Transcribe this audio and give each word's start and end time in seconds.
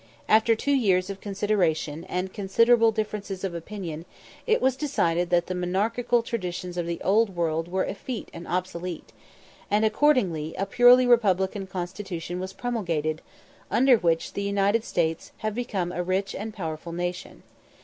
After 0.27 0.55
two 0.55 0.71
years 0.73 1.11
of 1.11 1.21
consideration, 1.21 2.05
and 2.05 2.33
considerable 2.33 2.91
differences 2.91 3.43
of 3.43 3.53
opinion, 3.53 4.05
it 4.47 4.59
was 4.59 4.75
decided 4.75 5.29
that 5.29 5.45
the 5.45 5.53
monarchical 5.53 6.23
traditions 6.23 6.75
of 6.75 6.87
the 6.87 6.99
Old 7.01 7.35
World 7.35 7.67
were 7.71 7.83
effete 7.83 8.27
and 8.33 8.47
obsolete; 8.47 9.13
and 9.69 9.85
accordingly 9.85 10.55
a 10.57 10.65
purely 10.65 11.05
Republican 11.05 11.67
Constitution 11.67 12.39
was 12.39 12.51
promulgated, 12.51 13.21
under 13.69 13.95
which 13.95 14.33
the 14.33 14.41
United 14.41 14.83
States 14.83 15.33
have 15.45 15.53
become 15.53 15.91
a 15.91 16.01
rich 16.01 16.33
and 16.33 16.51
powerful 16.51 16.93
nation. 16.93 17.43